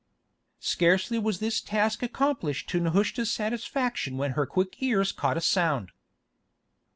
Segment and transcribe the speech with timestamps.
[0.59, 5.91] Scarcely was this task accomplished to Nehushta's satisfaction when her quick ears caught a sound.